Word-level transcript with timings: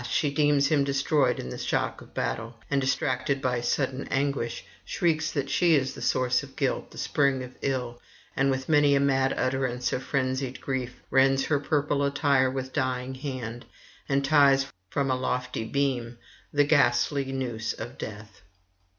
she 0.09 0.31
deems 0.33 0.69
him 0.69 0.83
destroyed 0.83 1.39
in 1.39 1.49
the 1.49 1.57
shock 1.59 2.01
of 2.01 2.11
battle, 2.15 2.55
and, 2.71 2.81
distracted 2.81 3.39
by 3.39 3.61
sudden 3.61 4.07
anguish, 4.07 4.65
shrieks 4.83 5.31
that 5.31 5.47
she 5.47 5.75
is 5.75 5.93
the 5.93 6.01
source 6.01 6.41
of 6.41 6.55
guilt, 6.55 6.89
the 6.89 6.97
spring 6.97 7.43
of 7.43 7.55
ill, 7.61 8.01
and 8.35 8.49
with 8.49 8.67
many 8.67 8.95
a 8.95 8.99
mad 8.99 9.31
utterance 9.37 9.93
of 9.93 10.01
frenzied 10.01 10.59
grief 10.59 11.03
rends 11.11 11.45
her 11.45 11.59
purple 11.59 12.03
attire 12.03 12.49
with 12.49 12.73
dying 12.73 13.13
hand, 13.13 13.63
and 14.09 14.25
ties 14.25 14.65
from 14.89 15.11
a 15.11 15.15
lofty 15.15 15.63
beam 15.65 16.17
the 16.51 16.63
ghastly 16.63 17.25
noose 17.31 17.73
of 17.73 17.99
death. 17.99 18.41